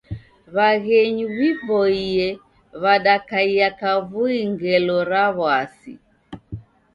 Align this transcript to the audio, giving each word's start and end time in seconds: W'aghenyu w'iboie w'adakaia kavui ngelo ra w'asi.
W'aghenyu 0.55 1.25
w'iboie 1.37 2.27
w'adakaia 2.81 3.69
kavui 3.79 4.39
ngelo 4.51 4.97
ra 5.11 5.25
w'asi. 5.37 5.93